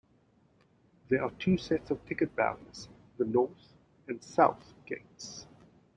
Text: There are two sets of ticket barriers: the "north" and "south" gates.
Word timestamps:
There 1.09 1.23
are 1.23 1.29
two 1.29 1.59
sets 1.59 1.91
of 1.91 2.03
ticket 2.07 2.35
barriers: 2.35 2.89
the 3.19 3.25
"north" 3.25 3.73
and 4.07 4.19
"south" 4.23 4.73
gates. 4.87 5.45